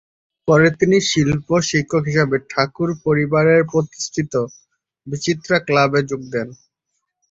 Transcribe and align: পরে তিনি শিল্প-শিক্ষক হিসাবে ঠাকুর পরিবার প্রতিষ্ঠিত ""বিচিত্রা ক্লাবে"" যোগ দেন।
পরে 0.47 0.67
তিনি 0.79 0.97
শিল্প-শিক্ষক 1.09 2.03
হিসাবে 2.05 2.37
ঠাকুর 2.51 2.89
পরিবার 3.05 3.43
প্রতিষ্ঠিত 3.71 4.33
""বিচিত্রা 5.07 5.57
ক্লাবে"" 5.67 5.99
যোগ 6.09 6.21
দেন। 6.33 6.47